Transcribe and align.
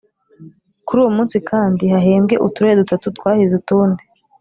Kuri 0.85 0.97
uwo 1.03 1.11
munsi 1.17 1.37
kandi 1.49 1.83
hahembwe 1.93 2.35
Uturere 2.47 2.79
dutatu 2.81 3.07
twahize 3.17 3.53
utundi 3.61 4.03